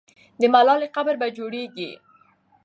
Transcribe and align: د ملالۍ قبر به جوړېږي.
د 0.39 0.41
ملالۍ 0.53 0.87
قبر 0.95 1.15
به 1.21 1.27
جوړېږي. 1.37 1.91